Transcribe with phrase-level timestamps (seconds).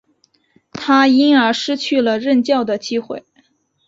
[0.73, 3.23] 他因而失去了任教的机会。